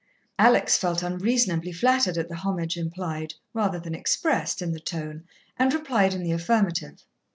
Alex 0.39 0.79
felt 0.79 1.03
unreasonably 1.03 1.71
flattered 1.71 2.17
at 2.17 2.27
the 2.27 2.37
homage 2.37 2.75
implied, 2.75 3.35
rather 3.53 3.79
than 3.79 3.93
expressed, 3.93 4.59
in 4.59 4.71
the 4.71 4.79
tone, 4.79 5.23
and 5.59 5.75
replied 5.75 6.15
in 6.15 6.23
the 6.23 6.31
affirmative. 6.31 7.03